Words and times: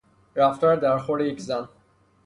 رفتار 0.35 0.75
درخور 0.75 1.21
یک 1.21 1.41
زن 1.41 1.67